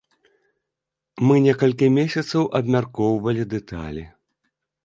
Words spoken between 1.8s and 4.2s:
месяцаў абмяркоўвалі дэталі.